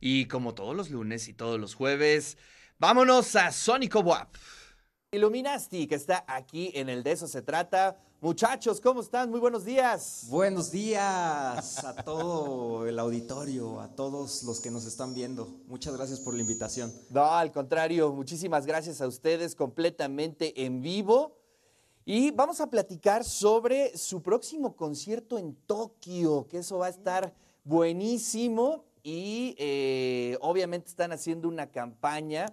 [0.00, 2.38] Y como todos los lunes y todos los jueves,
[2.78, 4.34] vámonos a Sónico WAP.
[5.12, 8.00] Illuminasti, que está aquí en el De Eso Se Trata.
[8.22, 9.28] Muchachos, ¿cómo están?
[9.28, 10.26] Muy buenos días.
[10.28, 15.60] Buenos días a todo el auditorio, a todos los que nos están viendo.
[15.66, 16.90] Muchas gracias por la invitación.
[17.10, 21.36] No, al contrario, muchísimas gracias a ustedes completamente en vivo.
[22.06, 27.34] Y vamos a platicar sobre su próximo concierto en Tokio, que eso va a estar
[27.64, 28.86] buenísimo.
[29.02, 32.46] Y eh, obviamente están haciendo una campaña,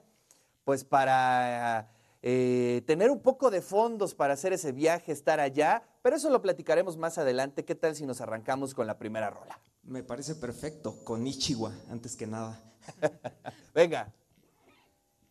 [0.63, 1.89] pues para
[2.21, 6.41] eh, tener un poco de fondos para hacer ese viaje, estar allá, pero eso lo
[6.41, 7.65] platicaremos más adelante.
[7.65, 9.59] ¿Qué tal si nos arrancamos con la primera rola?
[9.83, 12.61] Me parece perfecto, con Ichiwa, antes que nada.
[13.73, 14.13] Venga.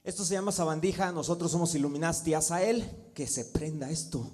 [0.05, 4.33] Esto se llama Sabandija, nosotros somos Illuminati, a él que se prenda esto.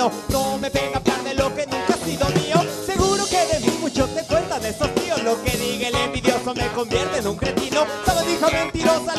[0.00, 2.56] No me venga a hablar de lo que nunca ha sido mío.
[2.86, 5.22] Seguro que de mí muchos te cuentan esos tíos.
[5.22, 7.84] Lo que diga el envidioso me convierte en un cretino.
[8.06, 9.14] Sabadija mentirosa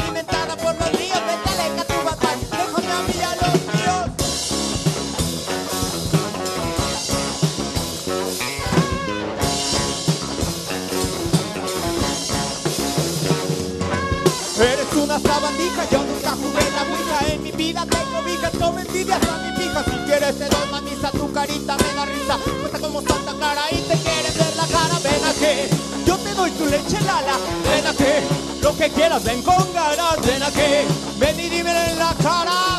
[21.09, 22.37] tu carita me da risa.
[22.59, 24.99] Cuesta como Santa Clara y te quieres ver la cara.
[25.03, 27.37] Ven aquí, yo te doy tu leche lala.
[27.63, 30.21] Ven aquí, lo que quieras ven con ganas.
[30.25, 30.85] Ven aquí,
[31.17, 32.70] ven y dime en la cara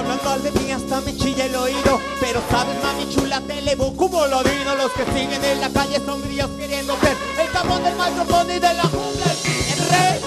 [0.00, 2.00] de mí hasta me chilla el oído.
[2.20, 6.00] Pero sabes mami chula te elevo como lo vino Los que siguen en la calle
[6.04, 9.26] son grillos queriendo ser El cabrón del micrófono y de la jungla
[9.72, 10.20] el rey.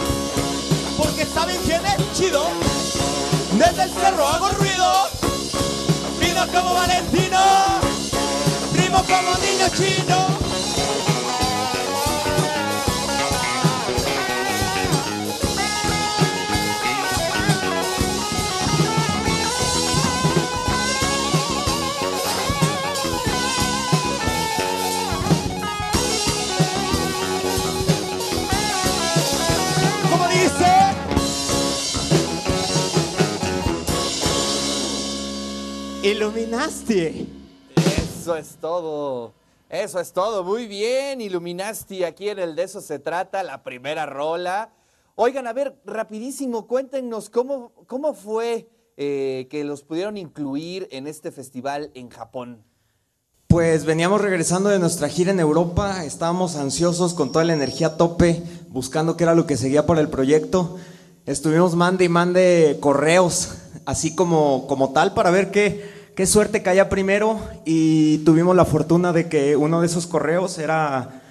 [0.98, 2.46] Porque saben quién es chido.
[3.58, 4.94] Desde el cerro hago ruido.
[6.20, 7.40] Vino como Valentino.
[8.74, 10.43] Primo como niño chino
[36.14, 37.26] Iluminaste.
[37.76, 39.34] Eso es todo.
[39.68, 40.44] Eso es todo.
[40.44, 42.06] Muy bien, Iluminaste.
[42.06, 44.70] Aquí en el de eso se trata, la primera rola.
[45.16, 51.32] Oigan, a ver, rapidísimo, cuéntenos cómo, cómo fue eh, que los pudieron incluir en este
[51.32, 52.64] festival en Japón.
[53.48, 57.98] Pues veníamos regresando de nuestra gira en Europa, estábamos ansiosos con toda la energía a
[57.98, 60.78] tope, buscando qué era lo que seguía por el proyecto.
[61.26, 63.56] Estuvimos mande y mande correos,
[63.88, 69.14] así como, como tal, para ver qué, qué suerte caía primero y tuvimos la fortuna
[69.14, 71.22] de que uno de esos correos era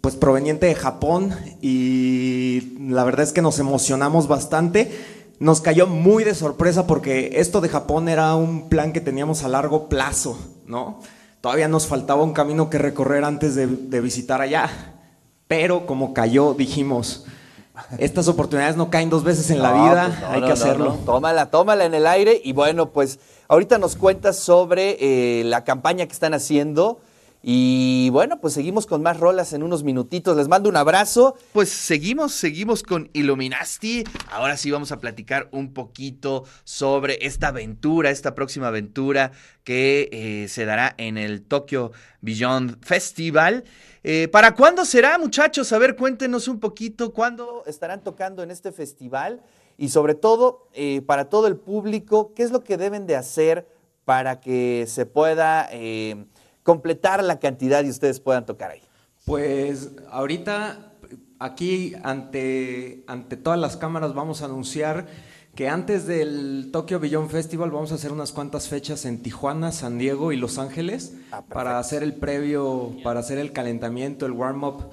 [0.00, 4.90] pues proveniente de Japón y la verdad es que nos emocionamos bastante.
[5.38, 9.48] Nos cayó muy de sorpresa porque esto de Japón era un plan que teníamos a
[9.48, 10.36] largo plazo,
[10.66, 11.00] ¿no?
[11.40, 14.68] Todavía nos faltaba un camino que recorrer antes de, visitar allá,
[15.46, 17.26] pero como cayó dijimos,
[17.98, 20.98] estas oportunidades no caen dos veces en la vida, pues hay que hacerlo.
[21.04, 23.18] tómala, tómala en el aire y bueno, pues
[23.50, 27.00] Ahorita nos cuentas sobre eh, la campaña que están haciendo.
[27.42, 30.36] Y bueno, pues seguimos con más rolas en unos minutitos.
[30.36, 31.36] Les mando un abrazo.
[31.52, 34.04] Pues seguimos, seguimos con Illuminasti.
[34.30, 39.30] Ahora sí vamos a platicar un poquito sobre esta aventura, esta próxima aventura
[39.62, 41.92] que eh, se dará en el Tokyo
[42.22, 43.64] Beyond Festival.
[44.02, 45.72] Eh, ¿Para cuándo será, muchachos?
[45.72, 49.42] A ver, cuéntenos un poquito cuándo estarán tocando en este festival
[49.76, 53.68] y sobre todo eh, para todo el público, qué es lo que deben de hacer
[54.04, 55.68] para que se pueda
[56.68, 58.82] completar la cantidad y ustedes puedan tocar ahí.
[59.24, 60.92] Pues ahorita
[61.38, 65.06] aquí ante, ante todas las cámaras vamos a anunciar
[65.54, 69.96] que antes del Tokyo Beyond Festival vamos a hacer unas cuantas fechas en Tijuana, San
[69.96, 74.90] Diego y Los Ángeles ah, para hacer el previo, para hacer el calentamiento, el warm-up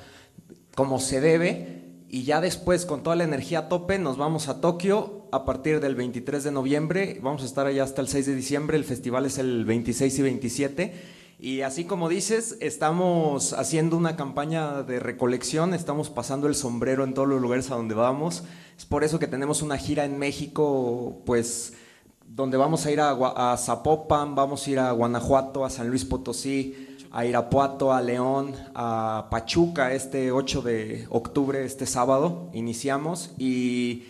[0.75, 4.61] como se debe Y ya después, con toda la energía a tope, nos vamos a
[4.61, 7.19] Tokio a partir del 23 de noviembre.
[7.21, 8.77] Vamos a estar allá hasta el 6 de diciembre.
[8.77, 11.14] El festival es el 26 y 27.
[11.37, 17.13] Y así como dices, estamos haciendo una campaña de recolección, estamos pasando el sombrero en
[17.13, 18.43] todos los lugares a donde vamos.
[18.77, 21.73] Es por eso que tenemos una gira en México, pues
[22.25, 26.97] donde vamos a ir a, Zapopan, vamos a ir a Guanajuato, a San Luis Potosí,
[27.11, 34.05] a Irapuato, a León, a Pachuca este 8 de octubre, este sábado, iniciamos y,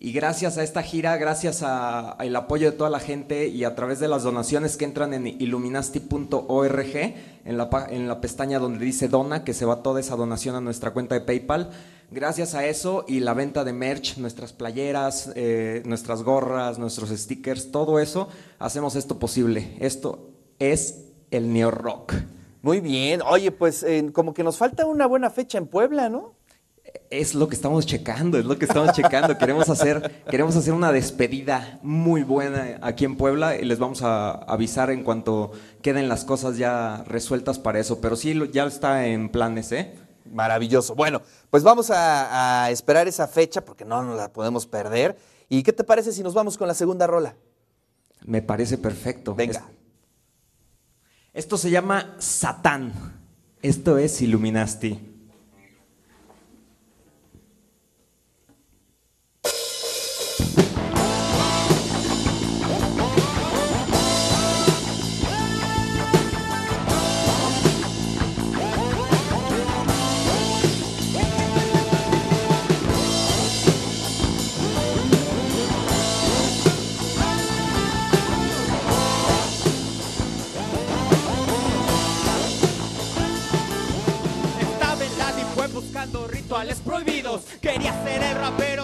[0.00, 4.06] gracias a esta gira, gracias al apoyo de toda la gente y a través de
[4.06, 6.96] las donaciones que entran en illuminasti.org,
[7.44, 7.58] en
[8.08, 11.22] la, pestaña donde dice dona, que se va toda esa donación a nuestra cuenta de
[11.22, 11.70] PayPal,
[12.12, 17.72] gracias a eso y la venta de merch, nuestras playeras, eh, nuestras gorras, nuestros stickers,
[17.72, 18.28] todo eso,
[18.60, 19.76] hacemos esto posible.
[19.80, 20.30] Esto
[20.60, 22.14] es el Neo Rock.
[22.62, 23.20] Muy bien.
[23.22, 26.37] Oye, pues como que nos falta una buena fecha en Puebla, ¿no?
[27.10, 29.36] Es lo que estamos checando, es lo que estamos checando.
[29.38, 34.32] queremos, hacer, queremos hacer una despedida muy buena aquí en Puebla y les vamos a
[34.32, 35.52] avisar en cuanto
[35.82, 38.00] queden las cosas ya resueltas para eso.
[38.00, 39.94] Pero sí, ya está en planes, ¿eh?
[40.32, 40.94] Maravilloso.
[40.94, 45.16] Bueno, pues vamos a, esperar esa fecha porque no nos la podemos perder.
[45.48, 47.36] ¿Y qué te parece si nos vamos con la segunda rola?
[48.24, 49.34] Me parece perfecto.
[49.34, 49.64] Venga.
[51.32, 52.92] Esto se llama Satán.
[53.62, 55.17] Esto es Illuminati.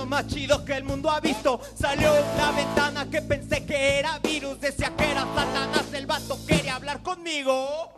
[0.06, 1.60] Más chido que el mundo ha visto.
[1.74, 4.60] Salió una ventana que pensé que era virus.
[4.60, 7.94] Decía que era Satanás, el vato quería hablar conmigo.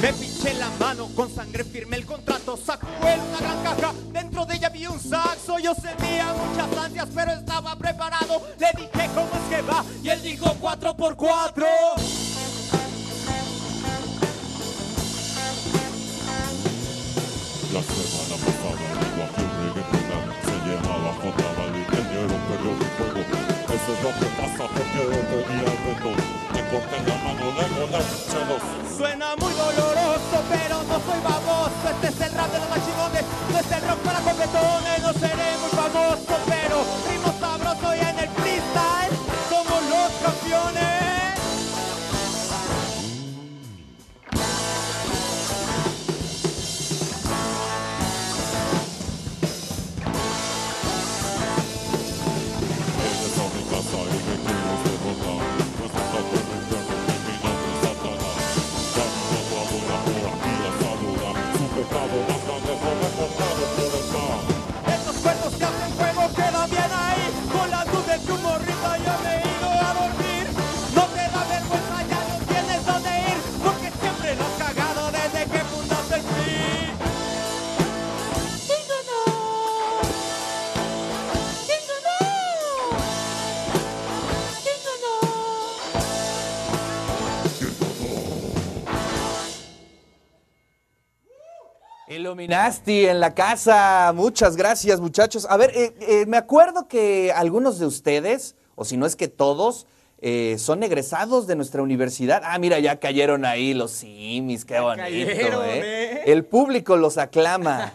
[0.00, 4.56] Me pinché la mano con sangre firme el contrato, sacó una gran caja, dentro de
[4.56, 9.56] ella vi un saxo, yo sentía muchas ansias pero estaba preparado, le dije cómo es
[9.56, 11.66] que va y él dijo 4 por 4
[28.96, 31.88] Suena muy doloroso pero no soy baboso.
[31.90, 35.48] Este es el rap de los machigones No es el rock para competones No seré
[35.60, 36.76] muy famoso pero
[92.30, 94.12] Iluminasti en la casa.
[94.14, 95.48] Muchas gracias, muchachos.
[95.50, 99.26] A ver, eh, eh, me acuerdo que algunos de ustedes, o si no es que
[99.26, 99.88] todos,
[100.20, 102.42] eh, son egresados de nuestra universidad.
[102.44, 105.64] Ah, mira, ya cayeron ahí los simis, qué bonito.
[106.24, 107.94] El público los aclama.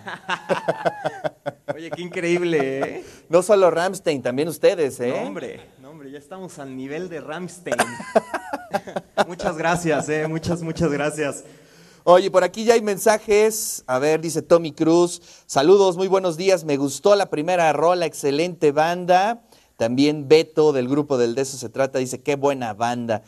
[1.74, 3.06] Oye, qué increíble, ¿eh?
[3.30, 5.14] No solo Ramstein, también ustedes, ¿eh?
[5.16, 7.78] No, hombre, no, hombre, ya estamos al nivel de Ramstein.
[9.28, 10.28] muchas gracias, ¿eh?
[10.28, 11.46] Muchas, muchas gracias.
[12.08, 13.84] Oye, por aquí ya hay mensajes.
[13.88, 15.24] A ver, dice Tommy Cruz.
[15.48, 16.64] Saludos, muy buenos días.
[16.64, 19.42] Me gustó la primera rola, excelente banda.
[19.76, 23.24] También Beto del grupo del De eso se trata dice, qué buena banda.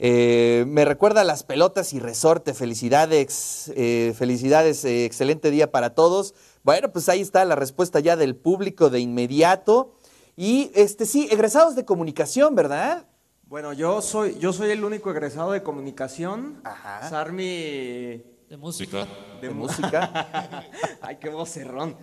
[0.00, 2.52] Eh, me recuerda a las pelotas y resorte.
[2.52, 6.34] Felicidades, eh, felicidades, eh, excelente día para todos.
[6.64, 9.94] Bueno, pues ahí está la respuesta ya del público de inmediato.
[10.36, 13.06] Y este sí, egresados de comunicación, ¿verdad?
[13.50, 16.60] Bueno, yo soy, yo soy el único egresado de comunicación.
[16.62, 17.08] Ajá.
[17.08, 19.08] Sarmi De música.
[19.42, 20.62] de, música.
[21.02, 21.96] Ay, qué vocerrón.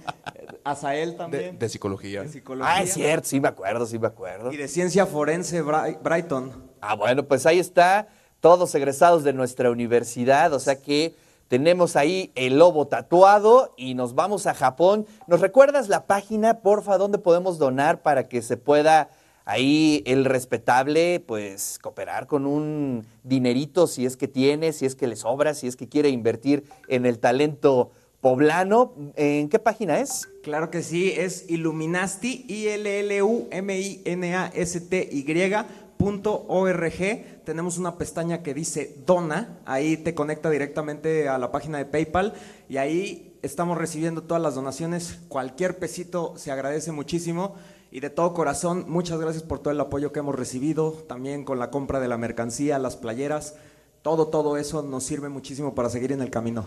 [0.66, 1.58] Azael también.
[1.58, 2.24] de psicología.
[2.24, 2.74] de psicología.
[2.76, 4.52] Ah, es cierto, sí me acuerdo, sí me acuerdo.
[4.52, 6.70] Y de ciencia forense Bri- Brighton.
[6.82, 8.10] Ah, bueno, pues ahí está,
[8.42, 11.16] todos egresados de nuestra universidad, o sea que
[11.48, 15.06] tenemos ahí el lobo tatuado y nos vamos a Japón.
[15.28, 19.10] ¿Nos recuerdas la página, porfa, donde podemos donar para que se pueda
[19.48, 25.08] ahí el respetable, pues, cooperar con un dinerito si es que tiene, si es que
[25.08, 28.94] le sobra, si es que quiere invertir en el talento poblano?
[29.16, 30.28] ¿En qué página es?
[30.44, 33.56] Claro que sí, es Illuminasti, I-L-L-U-M-I-N-A-S-T-Y
[35.98, 37.44] punto org.
[37.46, 42.34] Tenemos una pestaña que dice Dona, ahí te conecta directamente a la página de PayPal
[42.68, 45.20] y ahí estamos recibiendo todas las donaciones.
[45.30, 47.56] Cualquier pesito se agradece muchísimo
[47.92, 51.60] y de todo corazón, muchas gracias por todo el apoyo que hemos recibido, también con
[51.60, 53.56] la compra de la mercancía, las playeras.
[54.02, 56.66] Todo, todo eso nos sirve muchísimo para seguir en el camino.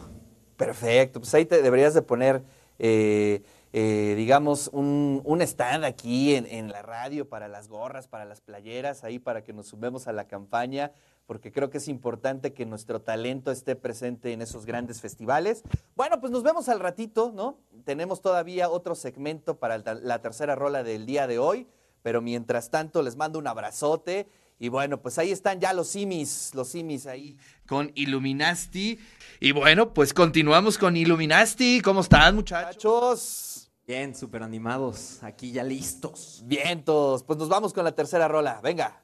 [0.57, 2.43] Perfecto, pues ahí te deberías de poner,
[2.79, 9.05] eh, eh, digamos, un, stand aquí en, la radio para las gorras, para las playeras,
[9.05, 10.91] ahí para que nos sumemos a la campaña,
[11.27, 15.63] porque creo que es importante que nuestro talento esté presente en esos grandes festivales.
[15.95, 17.59] Bueno, pues nos vemos al ratito, ¿no?
[17.85, 21.69] Tenemos todavía otro segmento para la tercera rola del día de hoy,
[22.03, 24.27] pero mientras tanto les mando un abrazote.
[24.59, 28.99] Y bueno, pues ahí están ya los simis, los simis ahí con Illuminasti.
[29.39, 31.81] Y bueno, pues continuamos con Illuminasti.
[31.81, 33.50] ¿Cómo están, muchachos?
[33.91, 36.45] Bien, súper animados, aquí ya listos.
[36.47, 38.61] Vientos, pues nos vamos con la tercera rola.
[38.63, 39.03] Venga.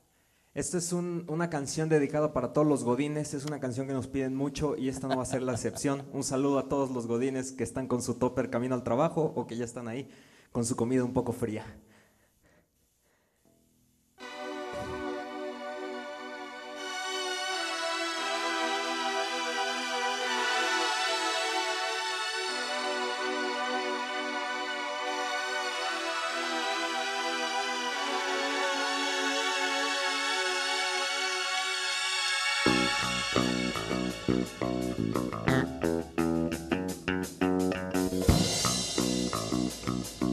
[0.54, 4.06] Esta es un- una canción dedicada para todos los godines, es una canción que nos
[4.06, 6.04] piden mucho y esta no va a ser la excepción.
[6.12, 9.48] Un saludo a todos los godines que están con su topper camino al trabajo o
[9.48, 10.08] que ya están ahí
[10.52, 11.64] con su comida un poco fría.
[39.66, 40.25] うん。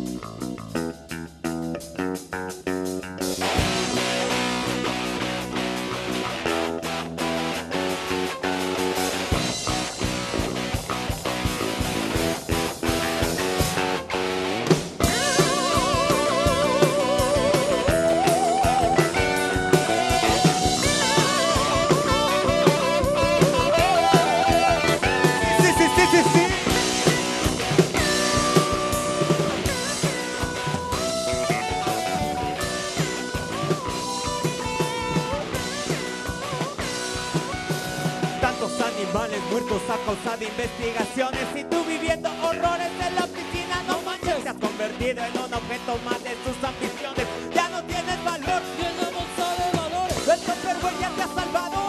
[39.74, 44.44] Animales muertos a causa de investigaciones y tú viviendo horrores en la piscina, no manches,
[44.44, 47.28] te has convertido en un objeto más de tus ambiciones.
[47.54, 50.28] Ya no tienes valor, Tiene bolsa de valores.
[50.28, 51.83] el ya te ha salvado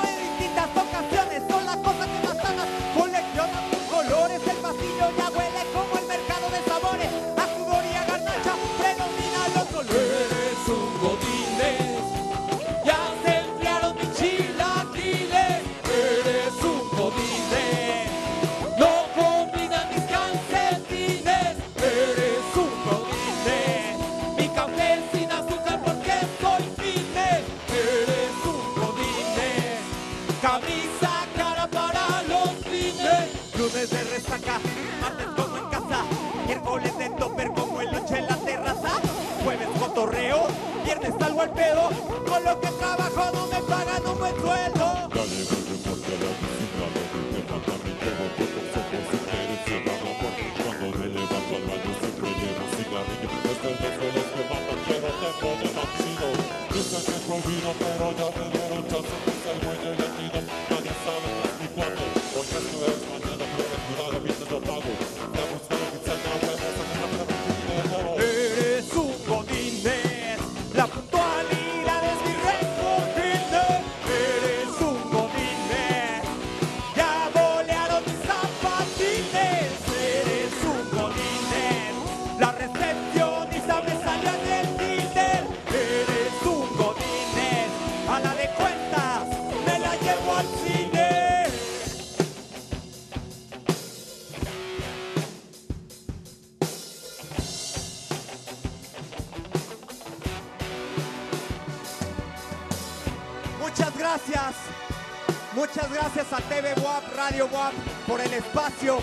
[107.03, 107.73] Radio WAP
[108.07, 108.99] por el espacio.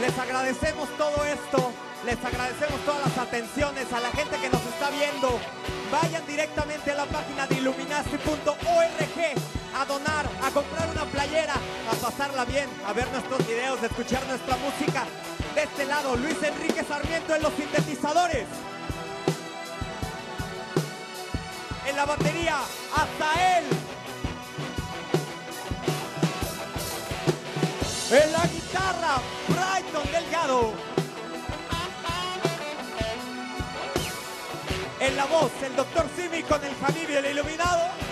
[0.00, 1.72] Les agradecemos todo esto.
[2.04, 5.38] Les agradecemos todas las atenciones a la gente que nos está viendo.
[5.92, 8.56] Vayan directamente a la página de illuminasti.org
[9.76, 14.26] a donar, a comprar una playera, a pasarla bien, a ver nuestros videos, a escuchar
[14.26, 15.04] nuestra música.
[15.54, 18.46] De este lado, Luis Enrique Sarmiento en los sintetizadores.
[21.86, 22.60] En la batería,
[22.96, 23.64] hasta él.
[28.12, 30.72] En la guitarra, Brighton Delgado.
[34.98, 36.72] En la voz, el doctor Simi con el
[37.08, 38.09] y el iluminado.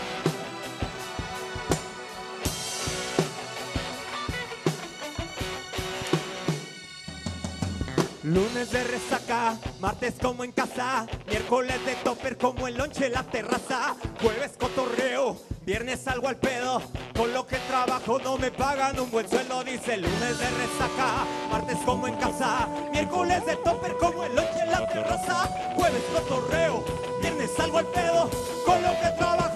[8.24, 13.22] Lunes de resaca, martes como en casa, miércoles de topper como el lonche en la
[13.22, 16.82] terraza, jueves cotorreo, viernes salgo al pedo,
[17.16, 21.78] con lo que trabajo no me pagan un buen sueldo, dice lunes de resaca, martes
[21.84, 26.84] como en casa, miércoles de topper como el lonche en la terraza, jueves cotorreo,
[27.22, 28.28] viernes salgo al pedo,
[28.66, 29.47] con lo que trabajo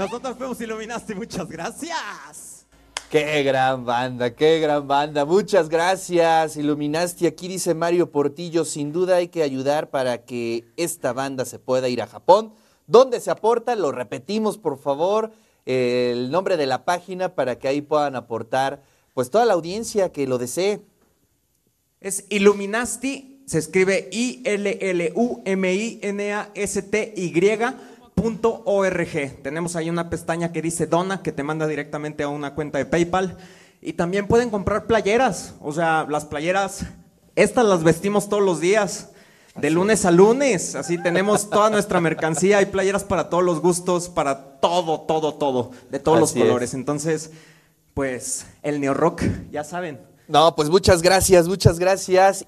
[0.00, 2.64] Nosotros fuimos Iluminaste, muchas gracias.
[3.10, 5.26] Qué gran banda, qué gran banda.
[5.26, 7.26] Muchas gracias, Iluminasti.
[7.26, 11.90] Aquí dice Mario Portillo, sin duda hay que ayudar para que esta banda se pueda
[11.90, 12.54] ir a Japón.
[12.86, 13.76] ¿Dónde se aporta?
[13.76, 15.32] Lo repetimos, por favor,
[15.66, 18.82] el nombre de la página para que ahí puedan aportar
[19.12, 20.80] pues toda la audiencia que lo desee.
[22.00, 24.08] Es Illuminasti, se escribe
[28.20, 29.42] I-L-L-U-M-I-N-A-S-T-Y.org.
[29.42, 32.86] Tenemos ahí una pestaña que dice Dona, que te manda directamente a una cuenta de
[32.86, 33.36] PayPal.
[33.80, 35.54] Y también pueden comprar playeras.
[35.60, 36.84] O sea, las playeras,
[37.34, 39.10] estas las vestimos todos los días.
[39.56, 44.08] De lunes a lunes, así tenemos toda nuestra mercancía, hay playeras para todos los gustos,
[44.08, 46.40] para todo, todo, todo, de todos los es.
[46.40, 46.72] colores.
[46.72, 47.32] Entonces,
[47.92, 52.44] pues el neorrock, ya saben, No, pues muchas gracias, muchas gracias.